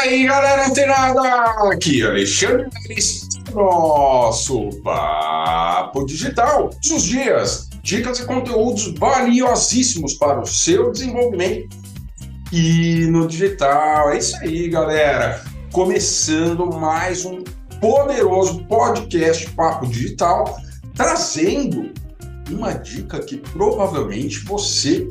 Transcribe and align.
aí, 0.00 0.26
galera 0.26 0.66
antenada! 0.66 1.22
Aqui, 1.72 2.02
Alexandre 2.02 2.68
nosso 3.54 4.70
Papo 4.82 6.06
Digital. 6.06 6.70
Todos 6.70 6.90
os 6.90 7.02
dias, 7.02 7.68
dicas 7.82 8.20
e 8.20 8.24
conteúdos 8.24 8.94
valiosíssimos 8.94 10.14
para 10.14 10.40
o 10.40 10.46
seu 10.46 10.90
desenvolvimento 10.92 11.76
e 12.52 13.06
no 13.10 13.26
digital. 13.26 14.10
É 14.10 14.18
isso 14.18 14.36
aí, 14.36 14.68
galera. 14.68 15.44
Começando 15.72 16.66
mais 16.78 17.24
um 17.24 17.42
poderoso 17.80 18.64
podcast 18.64 19.50
Papo 19.50 19.86
Digital, 19.86 20.56
trazendo 20.94 21.92
uma 22.50 22.72
dica 22.72 23.20
que 23.20 23.36
provavelmente 23.36 24.44
você 24.44 25.08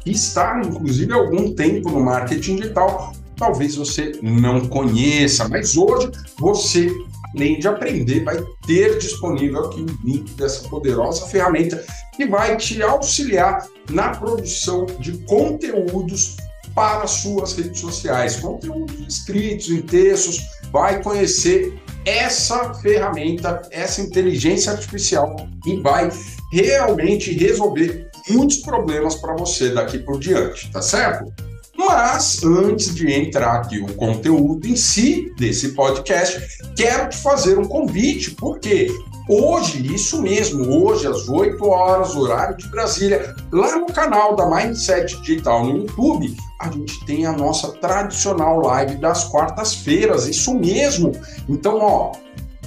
que 0.00 0.10
está, 0.10 0.60
inclusive, 0.64 1.12
algum 1.12 1.54
tempo 1.54 1.90
no 1.90 2.00
marketing 2.00 2.56
digital, 2.56 3.12
talvez 3.42 3.74
você 3.74 4.12
não 4.22 4.68
conheça, 4.68 5.48
mas 5.48 5.76
hoje 5.76 6.12
você, 6.38 6.88
além 7.34 7.58
de 7.58 7.66
aprender, 7.66 8.22
vai 8.22 8.40
ter 8.64 8.98
disponível 8.98 9.64
aqui 9.64 9.80
o 9.80 10.06
link 10.06 10.30
dessa 10.34 10.68
poderosa 10.68 11.26
ferramenta 11.26 11.84
que 12.14 12.24
vai 12.24 12.56
te 12.56 12.80
auxiliar 12.80 13.66
na 13.90 14.10
produção 14.10 14.86
de 15.00 15.18
conteúdos 15.24 16.36
para 16.72 17.04
suas 17.08 17.54
redes 17.56 17.80
sociais, 17.80 18.36
conteúdos 18.36 18.94
escritos 19.08 19.68
em 19.70 19.82
textos, 19.82 20.38
vai 20.70 21.02
conhecer 21.02 21.76
essa 22.06 22.72
ferramenta, 22.74 23.60
essa 23.72 24.00
inteligência 24.00 24.70
artificial 24.70 25.34
e 25.66 25.80
vai 25.80 26.10
realmente 26.52 27.32
resolver 27.32 28.08
muitos 28.30 28.58
problemas 28.58 29.16
para 29.16 29.34
você 29.34 29.70
daqui 29.70 29.98
por 29.98 30.20
diante, 30.20 30.70
tá 30.70 30.80
certo? 30.80 31.51
Mas 31.86 32.42
antes 32.44 32.94
de 32.94 33.12
entrar 33.12 33.56
aqui 33.56 33.80
o 33.80 33.94
conteúdo 33.94 34.66
em 34.66 34.76
si 34.76 35.32
desse 35.36 35.70
podcast, 35.70 36.40
quero 36.76 37.08
te 37.08 37.16
fazer 37.16 37.58
um 37.58 37.64
convite, 37.64 38.32
porque 38.32 38.88
hoje, 39.28 39.92
isso 39.92 40.22
mesmo, 40.22 40.64
hoje 40.64 41.06
às 41.06 41.28
8 41.28 41.64
horas, 41.66 42.14
horário 42.14 42.56
de 42.56 42.68
Brasília, 42.68 43.34
lá 43.52 43.76
no 43.76 43.86
canal 43.86 44.36
da 44.36 44.48
Mindset 44.48 45.20
Digital 45.22 45.66
no 45.66 45.78
YouTube, 45.78 46.36
a 46.60 46.70
gente 46.70 47.04
tem 47.04 47.26
a 47.26 47.32
nossa 47.32 47.72
tradicional 47.72 48.60
live 48.60 48.96
das 48.96 49.24
quartas-feiras, 49.24 50.28
isso 50.28 50.54
mesmo. 50.54 51.12
Então, 51.48 51.78
ó, 51.80 52.12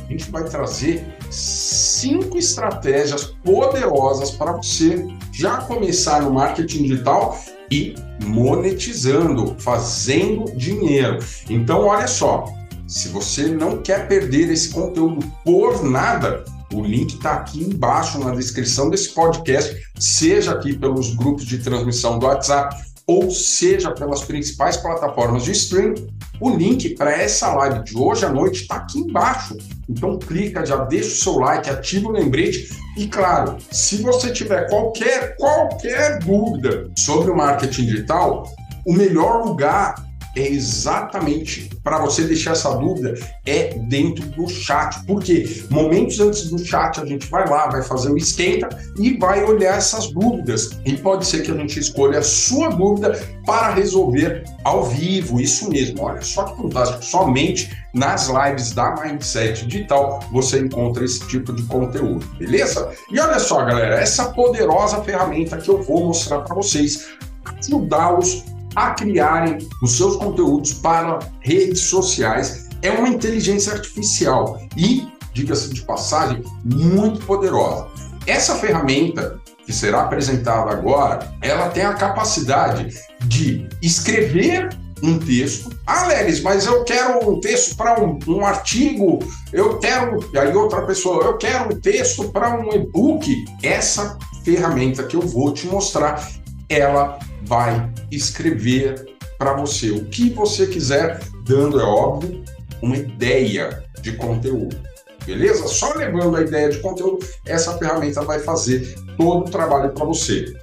a 0.05 0.11
gente 0.11 0.30
vai 0.30 0.43
trazer 0.43 1.14
cinco 1.36 2.38
estratégias 2.38 3.25
poderosas 3.44 4.31
para 4.31 4.53
você 4.53 5.05
já 5.33 5.58
começar 5.58 6.22
no 6.22 6.31
marketing 6.31 6.83
digital 6.83 7.38
e 7.69 7.95
monetizando, 8.23 9.55
fazendo 9.59 10.45
dinheiro. 10.55 11.19
Então, 11.50 11.86
olha 11.88 12.08
só, 12.08 12.45
se 12.88 13.09
você 13.09 13.47
não 13.47 13.81
quer 13.81 14.08
perder 14.08 14.50
esse 14.52 14.69
conteúdo 14.69 15.25
por 15.44 15.83
nada, 15.83 16.44
o 16.73 16.81
link 16.81 17.16
está 17.16 17.33
aqui 17.33 17.64
embaixo 17.64 18.20
na 18.20 18.33
descrição 18.33 18.89
desse 18.89 19.09
podcast, 19.09 19.75
seja 19.99 20.52
aqui 20.52 20.77
pelos 20.77 21.16
grupos 21.16 21.45
de 21.45 21.58
transmissão 21.58 22.20
do 22.20 22.25
WhatsApp 22.25 22.75
ou 23.08 23.30
seja 23.30 23.92
pelas 23.92 24.23
principais 24.23 24.78
plataformas 24.78 25.44
de 25.44 25.52
streaming, 25.52 26.08
o 26.39 26.50
link 26.50 26.95
para 26.95 27.11
essa 27.11 27.53
live 27.53 27.84
de 27.84 27.98
hoje 27.98 28.25
à 28.25 28.30
noite 28.30 28.64
está 28.64 28.78
aqui 28.78 29.00
embaixo. 29.00 29.56
Então 29.88 30.17
clica, 30.17 30.66
já 30.66 30.78
deixa 30.78 31.09
o 31.09 31.11
seu 31.11 31.38
like, 31.38 31.70
ativa 31.70 32.09
o 32.09 32.11
lembrete 32.11 32.70
e 32.98 33.08
claro, 33.08 33.58
se 33.72 34.02
você 34.02 34.31
tiver 34.31 34.70
qualquer 34.70 35.36
qualquer 35.38 36.20
dúvida 36.20 36.89
sobre 36.98 37.31
o 37.31 37.36
marketing 37.36 37.86
digital, 37.86 38.44
o 38.86 38.94
melhor 38.94 39.45
lugar 39.45 39.95
é 40.36 40.47
exatamente 40.47 41.69
para 41.83 42.00
você 42.00 42.23
deixar 42.23 42.52
essa 42.52 42.73
dúvida 42.75 43.14
é 43.45 43.75
dentro 43.88 44.25
do 44.30 44.47
chat. 44.47 45.03
Porque 45.05 45.64
momentos 45.69 46.19
antes 46.19 46.50
do 46.50 46.64
chat 46.64 47.00
a 47.00 47.05
gente 47.05 47.27
vai 47.27 47.47
lá, 47.47 47.67
vai 47.67 47.81
fazer 47.81 48.11
o 48.11 48.17
esquenta 48.17 48.69
e 48.97 49.17
vai 49.17 49.44
olhar 49.44 49.77
essas 49.77 50.11
dúvidas. 50.11 50.71
E 50.86 50.98
pode 50.98 51.26
ser 51.26 51.43
que 51.43 51.52
a 51.52 51.55
gente 51.55 51.80
escolha 51.80 52.20
a 52.20 52.23
sua 52.23 52.70
dúvida 52.70 53.20
para 53.45 53.73
resolver 53.73 54.43
ao 54.64 54.83
vivo. 54.86 55.39
Isso 55.39 55.70
mesmo. 55.70 56.02
Olha 56.02 56.21
só 56.21 56.43
que 56.43 56.61
fantástico. 56.61 57.04
Somente 57.04 57.70
nas 57.93 58.27
lives 58.27 58.71
da 58.71 58.93
Mindset 58.95 59.65
Digital 59.65 60.20
você 60.32 60.59
encontra 60.59 61.05
esse 61.05 61.26
tipo 61.27 61.54
de 61.54 61.64
conteúdo, 61.64 62.26
beleza? 62.38 62.92
E 63.09 63.20
olha 63.20 63.39
só, 63.39 63.64
galera, 63.64 63.95
essa 63.95 64.26
poderosa 64.33 65.02
ferramenta 65.02 65.58
que 65.58 65.70
eu 65.70 65.82
vou 65.82 66.08
mostrar 66.08 66.42
para 66.42 66.55
vocês 66.55 67.08
ajudá-los 67.45 68.43
a 68.75 68.91
criarem 68.91 69.58
os 69.81 69.97
seus 69.97 70.15
conteúdos 70.17 70.73
para 70.73 71.19
redes 71.39 71.80
sociais. 71.80 72.67
É 72.81 72.91
uma 72.91 73.09
inteligência 73.09 73.73
artificial 73.73 74.59
e, 74.75 75.08
diga-se 75.33 75.73
de 75.73 75.81
passagem, 75.81 76.43
muito 76.63 77.25
poderosa. 77.25 77.87
Essa 78.27 78.55
ferramenta 78.55 79.39
que 79.65 79.73
será 79.73 80.03
apresentada 80.03 80.71
agora, 80.71 81.33
ela 81.41 81.69
tem 81.69 81.83
a 81.83 81.93
capacidade 81.93 82.89
de 83.25 83.67
escrever 83.81 84.69
um 85.02 85.19
texto. 85.19 85.69
Ah, 85.85 86.08
Lelis, 86.08 86.41
mas 86.41 86.65
eu 86.65 86.83
quero 86.83 87.30
um 87.30 87.39
texto 87.39 87.75
para 87.75 88.02
um, 88.02 88.17
um, 88.27 88.45
artigo, 88.45 89.19
eu 89.52 89.77
quero. 89.80 90.19
Aí 90.37 90.55
outra 90.55 90.83
pessoa, 90.83 91.23
eu 91.25 91.37
quero 91.37 91.73
um 91.73 91.80
texto 91.80 92.30
para 92.31 92.59
um 92.59 92.71
e-book. 92.73 93.45
Essa 93.61 94.17
ferramenta 94.43 95.03
que 95.03 95.15
eu 95.15 95.21
vou 95.21 95.53
te 95.53 95.67
mostrar, 95.67 96.27
ela 96.69 97.19
vai 97.45 97.89
escrever 98.11 99.16
para 99.38 99.54
você 99.54 99.92
o 99.92 100.06
que 100.06 100.30
você 100.30 100.67
quiser, 100.67 101.20
dando, 101.44 101.80
é 101.80 101.83
óbvio, 101.83 102.44
uma 102.82 102.95
ideia 102.95 103.83
de 104.02 104.14
conteúdo. 104.14 104.78
Beleza? 105.26 105.67
Só 105.67 105.94
levando 105.95 106.38
a 106.38 106.42
ideia 106.42 106.70
de 106.70 106.80
conteúdo, 106.80 107.26
essa 107.45 107.78
ferramenta 107.78 108.22
vai 108.22 108.39
fazer 108.39 108.95
todo 109.17 109.48
o 109.48 109.52
trabalho 109.52 109.92
para 109.92 110.06
você. 110.06 110.54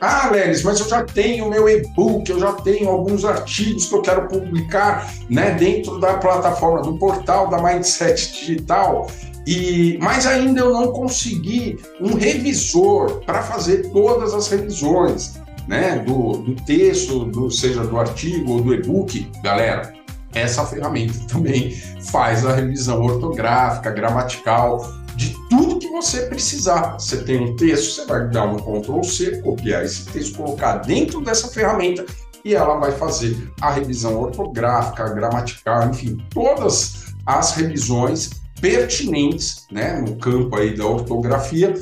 Ah, 0.00 0.30
Lelis, 0.30 0.64
mas 0.64 0.80
eu 0.80 0.88
já 0.88 1.04
tenho 1.04 1.48
meu 1.48 1.68
e-book, 1.68 2.28
eu 2.28 2.40
já 2.40 2.52
tenho 2.54 2.88
alguns 2.88 3.24
artigos 3.24 3.86
que 3.86 3.94
eu 3.94 4.02
quero 4.02 4.26
publicar 4.26 5.08
né, 5.30 5.52
dentro 5.52 6.00
da 6.00 6.14
plataforma, 6.14 6.82
do 6.82 6.98
portal 6.98 7.48
da 7.48 7.62
Mindset 7.62 8.32
Digital. 8.32 9.06
E, 9.46 9.98
mas 10.00 10.26
ainda 10.26 10.60
eu 10.60 10.72
não 10.72 10.92
consegui 10.92 11.78
um 12.00 12.14
revisor 12.14 13.20
para 13.24 13.42
fazer 13.42 13.90
todas 13.92 14.34
as 14.34 14.48
revisões 14.48 15.40
né, 15.66 15.98
do, 16.00 16.38
do 16.38 16.54
texto, 16.64 17.24
do, 17.26 17.50
seja 17.50 17.84
do 17.84 17.98
artigo 17.98 18.52
ou 18.52 18.62
do 18.62 18.74
e-book, 18.74 19.30
galera, 19.42 19.92
essa 20.34 20.64
ferramenta 20.64 21.18
também 21.28 21.70
faz 22.10 22.44
a 22.44 22.54
revisão 22.54 23.02
ortográfica, 23.02 23.90
gramatical, 23.90 24.84
de 25.14 25.36
tudo 25.50 25.78
que 25.78 25.88
você 25.88 26.22
precisar. 26.22 26.94
Você 26.98 27.22
tem 27.22 27.40
um 27.40 27.56
texto, 27.56 27.94
você 27.94 28.06
vai 28.06 28.28
dar 28.28 28.46
um 28.46 28.56
Ctrl 28.56 29.02
C, 29.02 29.42
copiar 29.42 29.84
esse 29.84 30.06
texto, 30.06 30.36
colocar 30.36 30.78
dentro 30.78 31.20
dessa 31.20 31.48
ferramenta 31.48 32.04
e 32.44 32.54
ela 32.54 32.78
vai 32.78 32.92
fazer 32.92 33.36
a 33.60 33.70
revisão 33.70 34.20
ortográfica, 34.20 35.08
gramatical, 35.10 35.88
enfim, 35.88 36.16
todas 36.30 37.12
as 37.24 37.52
revisões 37.52 38.30
pertinentes, 38.60 39.66
né, 39.70 40.00
no 40.00 40.16
campo 40.16 40.56
aí 40.56 40.76
da 40.76 40.86
ortografia 40.86 41.74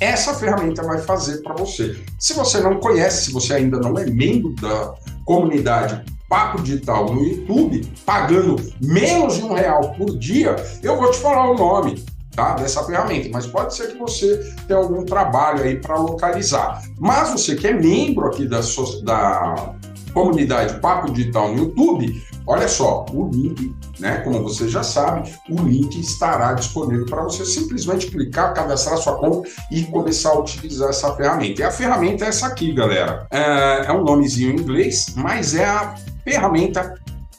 essa 0.00 0.34
ferramenta 0.34 0.82
vai 0.82 0.98
fazer 0.98 1.42
para 1.42 1.54
você. 1.54 1.96
Se 2.18 2.32
você 2.32 2.60
não 2.60 2.78
conhece, 2.78 3.26
se 3.26 3.32
você 3.32 3.54
ainda 3.54 3.78
não 3.78 3.98
é 3.98 4.06
membro 4.06 4.54
da 4.54 4.94
comunidade 5.24 6.04
Papo 6.28 6.62
Digital 6.62 7.06
no 7.12 7.22
YouTube, 7.22 7.90
pagando 8.04 8.56
menos 8.80 9.36
de 9.36 9.44
um 9.44 9.54
real 9.54 9.94
por 9.94 10.16
dia, 10.18 10.56
eu 10.82 10.96
vou 10.96 11.10
te 11.10 11.18
falar 11.18 11.50
o 11.50 11.56
nome. 11.56 12.04
Tá, 12.32 12.54
dessa 12.54 12.84
ferramenta, 12.84 13.28
mas 13.32 13.48
pode 13.48 13.74
ser 13.74 13.88
que 13.88 13.98
você 13.98 14.38
tenha 14.68 14.78
algum 14.78 15.04
trabalho 15.04 15.64
aí 15.64 15.80
para 15.80 15.96
localizar. 15.96 16.80
Mas 16.96 17.30
você 17.30 17.56
que 17.56 17.66
é 17.66 17.72
membro 17.72 18.28
aqui 18.28 18.46
da, 18.46 18.60
da 19.02 19.74
comunidade 20.14 20.78
Papo 20.78 21.10
Digital 21.10 21.48
no 21.48 21.64
YouTube, 21.64 22.22
Olha 22.50 22.66
só, 22.66 23.04
o 23.12 23.28
link, 23.28 23.74
né, 24.00 24.22
como 24.24 24.42
você 24.42 24.66
já 24.66 24.82
sabe, 24.82 25.30
o 25.50 25.62
link 25.64 26.00
estará 26.00 26.54
disponível 26.54 27.04
para 27.04 27.22
você 27.22 27.44
simplesmente 27.44 28.06
clicar, 28.06 28.54
cadastrar 28.54 28.96
sua 28.96 29.16
conta 29.16 29.46
e 29.70 29.84
começar 29.84 30.30
a 30.30 30.38
utilizar 30.38 30.88
essa 30.88 31.14
ferramenta. 31.14 31.60
E 31.60 31.64
a 31.64 31.70
ferramenta 31.70 32.24
é 32.24 32.28
essa 32.28 32.46
aqui, 32.46 32.72
galera. 32.72 33.26
É, 33.30 33.84
é 33.88 33.92
um 33.92 34.02
nomezinho 34.02 34.52
em 34.52 34.60
inglês, 34.60 35.12
mas 35.14 35.54
é 35.54 35.66
a 35.66 35.94
ferramenta 36.24 36.94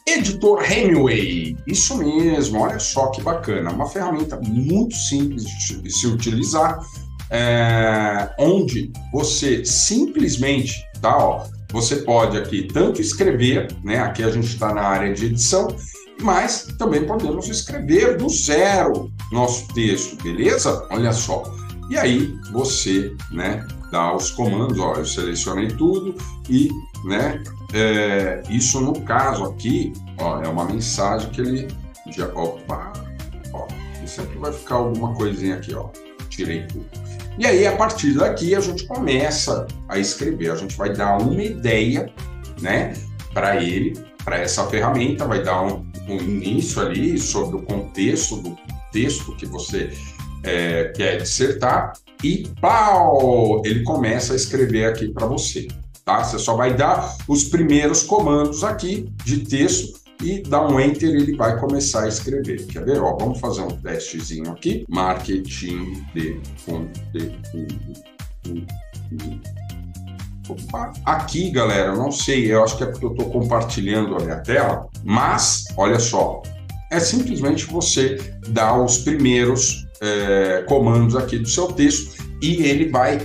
Editor 0.06 0.62
Hemingway. 0.62 1.56
Isso 1.66 1.96
mesmo, 1.96 2.60
olha 2.60 2.78
só 2.78 3.08
que 3.08 3.20
bacana. 3.20 3.72
Uma 3.72 3.88
ferramenta 3.88 4.40
muito 4.40 4.94
simples 4.94 5.42
de 5.42 5.90
se 5.90 6.06
utilizar, 6.06 6.78
é, 7.30 8.30
onde 8.38 8.92
você 9.12 9.64
simplesmente, 9.64 10.76
tá, 11.02 11.18
ó, 11.18 11.44
você 11.72 11.96
pode 11.96 12.36
aqui 12.36 12.64
tanto 12.64 13.00
escrever, 13.00 13.68
né? 13.82 13.98
Aqui 13.98 14.22
a 14.22 14.30
gente 14.30 14.46
está 14.46 14.74
na 14.74 14.82
área 14.82 15.12
de 15.12 15.26
edição, 15.26 15.68
mas 16.20 16.68
também 16.78 17.06
podemos 17.06 17.48
escrever 17.48 18.16
do 18.16 18.28
zero 18.28 19.10
nosso 19.32 19.68
texto, 19.68 20.22
beleza? 20.22 20.86
Olha 20.90 21.12
só. 21.12 21.42
E 21.88 21.96
aí 21.98 22.38
você, 22.52 23.14
né, 23.32 23.66
dá 23.90 24.14
os 24.14 24.30
comandos, 24.30 24.78
ó, 24.78 24.94
eu 24.94 25.04
selecionei 25.04 25.68
tudo 25.68 26.14
e, 26.48 26.68
né, 27.04 27.42
é, 27.74 28.42
isso 28.48 28.80
no 28.80 29.00
caso 29.02 29.44
aqui, 29.44 29.92
ó, 30.18 30.40
é 30.40 30.48
uma 30.48 30.64
mensagem 30.64 31.28
que 31.30 31.40
ele 31.40 31.68
já, 32.14 32.26
opa, 32.28 32.92
ó, 33.52 33.66
sempre 34.06 34.38
vai 34.38 34.52
ficar 34.52 34.76
alguma 34.76 35.14
coisinha 35.14 35.56
aqui, 35.56 35.74
ó, 35.74 35.88
tirei 36.28 36.64
tudo. 36.68 36.86
E 37.38 37.46
aí, 37.46 37.66
a 37.66 37.76
partir 37.76 38.14
daqui, 38.14 38.54
a 38.54 38.60
gente 38.60 38.86
começa 38.86 39.66
a 39.88 39.98
escrever, 39.98 40.50
a 40.50 40.56
gente 40.56 40.76
vai 40.76 40.92
dar 40.92 41.18
uma 41.18 41.42
ideia, 41.42 42.12
né, 42.60 42.92
para 43.32 43.62
ele, 43.62 43.98
para 44.24 44.38
essa 44.38 44.66
ferramenta, 44.66 45.26
vai 45.26 45.42
dar 45.42 45.62
um, 45.62 45.86
um 46.08 46.16
início 46.16 46.82
ali 46.82 47.18
sobre 47.18 47.56
o 47.56 47.62
contexto 47.62 48.36
do 48.36 48.56
texto 48.92 49.34
que 49.36 49.46
você 49.46 49.90
é, 50.42 50.92
quer 50.94 51.18
dissertar. 51.18 51.92
E 52.22 52.48
pau, 52.60 53.62
ele 53.64 53.82
começa 53.82 54.34
a 54.34 54.36
escrever 54.36 54.86
aqui 54.86 55.08
para 55.08 55.26
você, 55.26 55.68
tá? 56.04 56.22
Você 56.22 56.38
só 56.38 56.54
vai 56.54 56.74
dar 56.74 57.16
os 57.26 57.44
primeiros 57.44 58.02
comandos 58.02 58.62
aqui 58.62 59.10
de 59.24 59.38
texto 59.38 59.99
e 60.22 60.42
dá 60.42 60.66
um 60.66 60.78
enter 60.78 61.08
ele 61.08 61.36
vai 61.36 61.58
começar 61.58 62.04
a 62.04 62.08
escrever. 62.08 62.66
Quer 62.66 62.84
ver? 62.84 63.00
Ó, 63.00 63.16
vamos 63.16 63.40
fazer 63.40 63.62
um 63.62 63.68
testezinho 63.68 64.50
aqui. 64.50 64.84
Marketing 64.88 66.04
de 66.14 66.40
conteúdo. 66.64 68.00
Opa. 70.48 70.92
Aqui, 71.04 71.50
galera, 71.50 71.94
não 71.94 72.10
sei, 72.10 72.52
eu 72.52 72.64
acho 72.64 72.76
que 72.76 72.82
é 72.82 72.86
porque 72.86 73.06
eu 73.06 73.12
estou 73.12 73.30
compartilhando 73.30 74.16
a 74.16 74.20
minha 74.20 74.40
tela, 74.40 74.88
mas 75.04 75.64
olha 75.76 76.00
só, 76.00 76.42
é 76.90 76.98
simplesmente 76.98 77.66
você 77.66 78.18
dar 78.48 78.82
os 78.82 78.98
primeiros 78.98 79.86
é, 80.00 80.64
comandos 80.66 81.14
aqui 81.14 81.38
do 81.38 81.48
seu 81.48 81.68
texto 81.68 82.20
e 82.42 82.62
ele 82.64 82.88
vai 82.88 83.20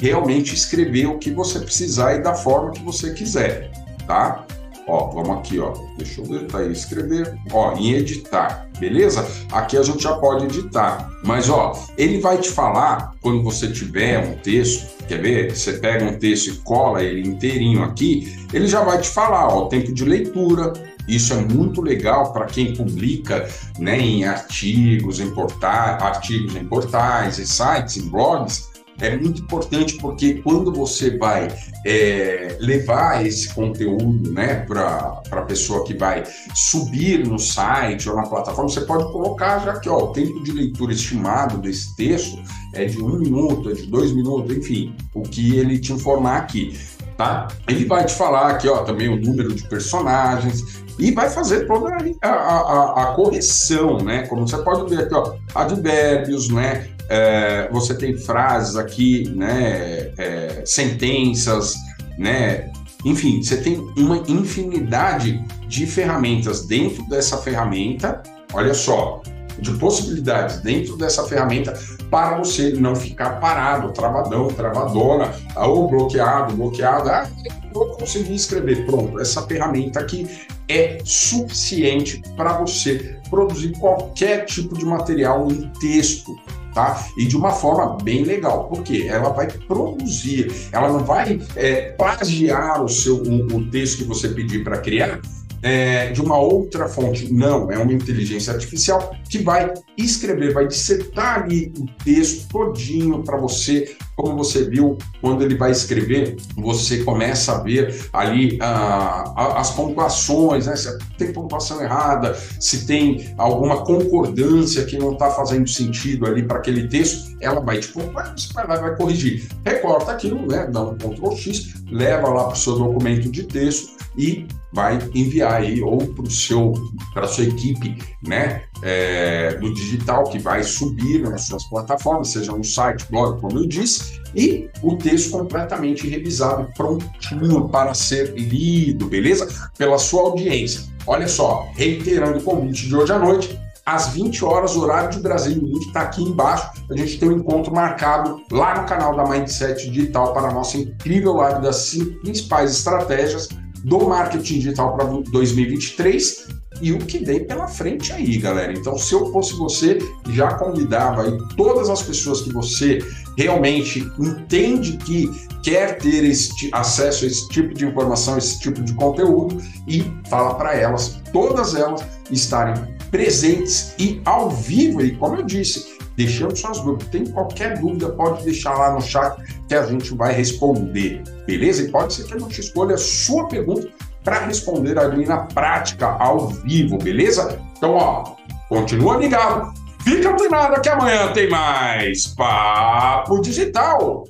realmente 0.00 0.54
escrever 0.54 1.06
o 1.06 1.18
que 1.18 1.30
você 1.30 1.58
precisar 1.60 2.14
e 2.14 2.22
da 2.22 2.34
forma 2.34 2.70
que 2.70 2.82
você 2.82 3.12
quiser, 3.12 3.70
tá? 4.06 4.46
Ó, 4.90 5.06
vamos 5.12 5.38
aqui, 5.38 5.60
ó. 5.60 5.72
Deixa 5.96 6.20
eu 6.20 6.48
tá 6.48 6.58
aí, 6.58 6.72
escrever. 6.72 7.38
Ó, 7.52 7.76
em 7.76 7.92
editar, 7.92 8.68
beleza? 8.80 9.24
Aqui 9.52 9.76
a 9.76 9.82
gente 9.84 10.02
já 10.02 10.16
pode 10.16 10.46
editar. 10.46 11.08
Mas, 11.24 11.48
ó, 11.48 11.80
ele 11.96 12.18
vai 12.18 12.38
te 12.38 12.50
falar, 12.50 13.12
quando 13.20 13.40
você 13.40 13.70
tiver 13.70 14.18
um 14.18 14.34
texto, 14.38 14.90
quer 15.06 15.22
ver? 15.22 15.54
Você 15.54 15.74
pega 15.74 16.04
um 16.04 16.18
texto 16.18 16.48
e 16.48 16.56
cola 16.64 17.04
ele 17.04 17.28
inteirinho 17.28 17.84
aqui, 17.84 18.36
ele 18.52 18.66
já 18.66 18.82
vai 18.82 19.00
te 19.00 19.08
falar, 19.08 19.46
ó, 19.46 19.66
tempo 19.66 19.92
de 19.92 20.04
leitura, 20.04 20.72
isso 21.06 21.32
é 21.34 21.36
muito 21.36 21.80
legal 21.80 22.32
para 22.32 22.46
quem 22.46 22.74
publica 22.74 23.48
né, 23.78 23.96
em 23.96 24.24
artigos, 24.24 25.20
em 25.20 25.30
portais, 25.30 26.02
artigos 26.02 26.56
em 26.56 26.64
portais, 26.64 27.38
em 27.38 27.44
sites, 27.44 27.96
em 27.96 28.08
blogs. 28.08 28.69
É 29.00 29.16
muito 29.16 29.42
importante 29.42 29.96
porque 29.96 30.34
quando 30.34 30.72
você 30.72 31.16
vai 31.16 31.48
é, 31.86 32.56
levar 32.60 33.24
esse 33.26 33.48
conteúdo 33.54 34.30
né, 34.30 34.66
para 34.66 35.22
a 35.30 35.42
pessoa 35.42 35.84
que 35.84 35.94
vai 35.94 36.24
subir 36.54 37.26
no 37.26 37.38
site 37.38 38.08
ou 38.08 38.16
na 38.16 38.24
plataforma, 38.24 38.68
você 38.68 38.82
pode 38.82 39.04
colocar 39.10 39.60
já 39.60 39.78
que 39.80 39.88
ó, 39.88 40.04
o 40.04 40.12
tempo 40.12 40.42
de 40.42 40.52
leitura 40.52 40.92
estimado 40.92 41.58
desse 41.58 41.96
texto 41.96 42.38
é 42.74 42.84
de 42.84 43.02
um 43.02 43.18
minuto, 43.18 43.70
é 43.70 43.72
de 43.72 43.86
dois 43.86 44.12
minutos, 44.12 44.54
enfim, 44.54 44.94
o 45.14 45.22
que 45.22 45.56
ele 45.56 45.78
te 45.78 45.92
informar 45.92 46.36
aqui. 46.36 46.78
Tá? 47.16 47.48
Ele 47.68 47.84
vai 47.84 48.04
te 48.04 48.14
falar 48.14 48.50
aqui 48.50 48.68
ó, 48.68 48.82
também 48.82 49.08
o 49.08 49.16
número 49.16 49.54
de 49.54 49.62
personagens, 49.68 50.80
e 50.98 51.10
vai 51.12 51.30
fazer 51.30 51.66
toda 51.66 51.90
a, 52.22 52.28
a, 52.28 53.02
a, 53.02 53.06
correção, 53.14 53.98
né? 53.98 54.26
Como 54.26 54.46
você 54.46 54.58
pode 54.58 54.94
ver 54.94 55.04
aqui, 55.04 55.14
ó, 55.14 55.34
advérbios, 55.54 56.50
né? 56.50 56.90
É, 57.10 57.68
você 57.72 57.92
tem 57.94 58.16
frases 58.16 58.76
aqui, 58.76 59.28
né? 59.34 60.12
É, 60.16 60.62
sentenças, 60.64 61.74
né? 62.16 62.70
Enfim, 63.04 63.42
você 63.42 63.56
tem 63.56 63.78
uma 63.96 64.18
infinidade 64.28 65.44
de 65.66 65.86
ferramentas 65.86 66.66
dentro 66.66 67.06
dessa 67.08 67.36
ferramenta. 67.38 68.22
Olha 68.52 68.74
só, 68.74 69.22
de 69.58 69.72
possibilidades 69.72 70.60
dentro 70.60 70.96
dessa 70.96 71.24
ferramenta 71.24 71.78
para 72.10 72.38
você 72.38 72.72
não 72.72 72.94
ficar 72.94 73.40
parado, 73.40 73.92
travadão, 73.92 74.48
travadona, 74.48 75.32
ou 75.56 75.88
bloqueado, 75.88 76.54
bloqueado. 76.54 77.08
Ah, 77.08 77.28
vou 77.72 77.86
conseguir 77.96 78.34
escrever. 78.34 78.86
Pronto, 78.86 79.20
essa 79.20 79.42
ferramenta 79.42 80.00
aqui 80.00 80.26
é 80.68 80.98
suficiente 81.04 82.22
para 82.36 82.52
você 82.54 83.18
produzir 83.28 83.72
qualquer 83.78 84.44
tipo 84.44 84.76
de 84.76 84.84
material 84.84 85.50
em 85.50 85.70
texto. 85.80 86.36
Tá? 86.74 87.04
E 87.16 87.26
de 87.26 87.36
uma 87.36 87.50
forma 87.50 87.96
bem 88.02 88.22
legal, 88.22 88.68
porque 88.68 89.06
ela 89.08 89.30
vai 89.30 89.48
produzir, 89.48 90.52
ela 90.70 90.92
não 90.92 91.04
vai 91.04 91.40
é, 91.56 91.92
plagiar 91.92 92.84
o 92.84 92.88
seu 92.88 93.16
o, 93.16 93.56
o 93.56 93.70
texto 93.70 93.98
que 93.98 94.04
você 94.04 94.28
pedir 94.28 94.62
para 94.62 94.78
criar, 94.78 95.20
é, 95.62 96.10
de 96.10 96.20
uma 96.20 96.38
outra 96.38 96.88
fonte. 96.88 97.32
Não, 97.32 97.70
é 97.70 97.78
uma 97.78 97.92
inteligência 97.92 98.52
artificial 98.52 99.14
que 99.28 99.38
vai 99.38 99.72
escrever, 99.96 100.52
vai 100.52 100.66
dissertar 100.66 101.42
ali 101.42 101.72
o 101.78 101.86
texto 102.04 102.48
todinho 102.48 103.22
para 103.22 103.36
você. 103.36 103.96
Como 104.16 104.36
você 104.36 104.68
viu, 104.68 104.98
quando 105.20 105.42
ele 105.42 105.56
vai 105.56 105.70
escrever, 105.70 106.36
você 106.56 107.02
começa 107.04 107.52
a 107.52 107.62
ver 107.62 107.94
ali 108.12 108.58
ah, 108.60 109.58
as 109.58 109.70
pontuações, 109.70 110.66
né? 110.66 110.76
se 110.76 110.98
tem 111.16 111.32
pontuação 111.32 111.82
errada, 111.82 112.34
se 112.58 112.86
tem 112.86 113.34
alguma 113.38 113.84
concordância 113.84 114.84
que 114.84 114.98
não 114.98 115.12
está 115.12 115.30
fazendo 115.30 115.68
sentido 115.68 116.26
ali 116.26 116.42
para 116.42 116.58
aquele 116.58 116.88
texto, 116.88 117.34
ela 117.40 117.60
vai 117.60 117.78
tipo, 117.78 118.00
você 118.00 118.52
vai, 118.52 118.66
vai, 118.66 118.80
vai 118.80 118.96
corrigir. 118.96 119.48
Recorta 119.64 120.12
aquilo, 120.12 120.46
né? 120.46 120.68
dá 120.70 120.82
um 120.82 120.96
Ctrl 120.96 121.34
X, 121.36 121.74
leva 121.90 122.28
lá 122.28 122.44
para 122.44 122.54
o 122.54 122.56
seu 122.56 122.76
documento 122.76 123.30
de 123.30 123.44
texto 123.44 123.99
e 124.16 124.46
vai 124.72 124.98
enviar 125.14 125.54
aí 125.54 125.82
ou 125.82 125.98
para 125.98 126.30
seu 126.30 126.72
para 127.12 127.26
sua 127.26 127.44
equipe 127.44 127.96
né 128.22 128.62
é, 128.82 129.54
do 129.56 129.72
digital 129.74 130.24
que 130.24 130.38
vai 130.38 130.62
subir 130.62 131.20
nas 131.20 131.42
suas 131.42 131.64
plataformas 131.64 132.28
seja 132.28 132.52
no 132.52 132.64
site 132.64 133.06
blog 133.10 133.40
como 133.40 133.58
eu 133.58 133.66
disse 133.66 134.20
e 134.34 134.68
o 134.82 134.96
texto 134.96 135.30
completamente 135.30 136.08
revisado 136.08 136.68
prontinho 136.76 137.68
para 137.68 137.94
ser 137.94 138.34
lido 138.36 139.06
beleza 139.06 139.48
pela 139.76 139.98
sua 139.98 140.22
audiência 140.22 140.82
olha 141.06 141.26
só 141.26 141.68
reiterando 141.74 142.38
o 142.38 142.42
convite 142.42 142.86
de 142.86 142.94
hoje 142.94 143.12
à 143.12 143.18
noite 143.18 143.58
às 143.84 144.08
20 144.08 144.44
horas, 144.44 144.76
horário 144.76 145.10
de 145.10 145.18
Brasília. 145.18 145.62
O 145.62 145.66
link 145.66 145.86
está 145.86 146.02
aqui 146.02 146.22
embaixo. 146.22 146.70
A 146.90 146.96
gente 146.96 147.18
tem 147.18 147.28
um 147.28 147.38
encontro 147.38 147.74
marcado 147.74 148.40
lá 148.50 148.80
no 148.80 148.86
canal 148.86 149.16
da 149.16 149.24
Mindset 149.24 149.90
Digital 149.90 150.32
para 150.32 150.48
a 150.48 150.52
nossa 150.52 150.76
incrível 150.76 151.32
live 151.34 151.60
das 151.60 151.76
cinco 151.76 152.20
principais 152.20 152.70
estratégias 152.70 153.48
do 153.84 154.08
marketing 154.08 154.54
digital 154.54 154.96
para 154.96 155.04
2023 155.04 156.48
e 156.80 156.92
o 156.92 156.98
que 156.98 157.18
vem 157.18 157.44
pela 157.44 157.66
frente 157.66 158.12
aí, 158.12 158.38
galera. 158.38 158.72
Então, 158.72 158.96
se 158.96 159.12
eu 159.12 159.30
fosse 159.32 159.54
você, 159.54 159.98
já 160.30 160.54
convidava 160.54 161.22
aí 161.22 161.38
todas 161.56 161.90
as 161.90 162.02
pessoas 162.02 162.40
que 162.42 162.52
você 162.52 162.98
realmente 163.36 164.00
entende 164.18 164.96
que 164.98 165.30
quer 165.62 165.98
ter 165.98 166.24
esse 166.24 166.70
acesso 166.72 167.24
a 167.24 167.28
esse 167.28 167.48
tipo 167.48 167.74
de 167.74 167.84
informação, 167.86 168.38
esse 168.38 168.58
tipo 168.60 168.82
de 168.82 168.94
conteúdo 168.94 169.60
e 169.86 170.04
fala 170.28 170.54
para 170.54 170.74
elas, 170.74 171.20
todas 171.32 171.74
elas 171.74 172.02
estarem 172.30 172.74
presentes 173.10 173.94
e 173.98 174.20
ao 174.24 174.50
vivo 174.50 175.02
e 175.02 175.14
como 175.16 175.36
eu 175.36 175.42
disse, 175.42 175.99
deixando 176.20 176.54
suas 176.54 176.80
dúvidas. 176.80 177.08
Tem 177.08 177.24
qualquer 177.26 177.78
dúvida, 177.78 178.10
pode 178.10 178.44
deixar 178.44 178.74
lá 178.74 178.92
no 178.92 179.00
chat 179.00 179.36
que 179.66 179.74
a 179.74 179.86
gente 179.86 180.14
vai 180.14 180.32
responder, 180.32 181.22
beleza? 181.46 181.82
E 181.82 181.90
pode 181.90 182.12
ser 182.12 182.24
que 182.24 182.34
a 182.34 182.38
gente 182.38 182.60
escolha 182.60 182.94
a 182.94 182.98
sua 182.98 183.48
pergunta 183.48 183.88
para 184.22 184.40
responder 184.40 184.98
ali 184.98 185.24
na 185.24 185.38
prática, 185.38 186.06
ao 186.06 186.48
vivo, 186.48 186.98
beleza? 186.98 187.58
Então, 187.76 187.94
ó, 187.94 188.34
continua 188.68 189.16
ligado, 189.16 189.72
fica 190.04 190.30
antenado 190.30 190.80
que 190.82 190.88
amanhã 190.90 191.32
tem 191.32 191.48
mais 191.48 192.26
Papo 192.26 193.40
Digital. 193.40 194.24